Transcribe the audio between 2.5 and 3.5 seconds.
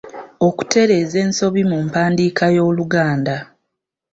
y'Oluganda.